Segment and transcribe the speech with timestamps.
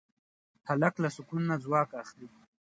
[0.67, 2.27] هلک له سکون نه ځواک اخلي.